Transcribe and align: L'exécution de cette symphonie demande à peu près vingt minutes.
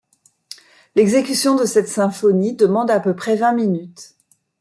L'exécution 0.95 1.55
de 1.55 1.63
cette 1.65 1.87
symphonie 1.87 2.53
demande 2.55 2.89
à 2.89 2.99
peu 2.99 3.15
près 3.15 3.35
vingt 3.35 3.53
minutes. 3.53 4.15